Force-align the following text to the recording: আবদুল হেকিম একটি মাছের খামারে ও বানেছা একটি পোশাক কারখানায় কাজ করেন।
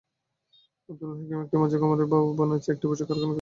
আবদুল 0.89 1.11
হেকিম 1.19 1.39
একটি 1.41 1.55
মাছের 1.57 1.79
খামারে 1.81 2.03
ও 2.17 2.33
বানেছা 2.37 2.69
একটি 2.71 2.85
পোশাক 2.85 3.07
কারখানায় 3.07 3.19
কাজ 3.25 3.25
করেন। 3.25 3.29